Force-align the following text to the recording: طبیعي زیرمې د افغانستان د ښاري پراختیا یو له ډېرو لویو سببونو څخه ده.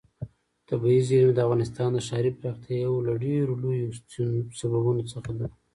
طبیعي 0.69 1.01
زیرمې 1.09 1.33
د 1.35 1.39
افغانستان 1.45 1.89
د 1.93 1.99
ښاري 2.07 2.31
پراختیا 2.39 2.77
یو 2.85 2.95
له 3.07 3.13
ډېرو 3.23 3.53
لویو 3.63 3.89
سببونو 4.59 5.03
څخه 5.13 5.31
ده. 5.39 5.47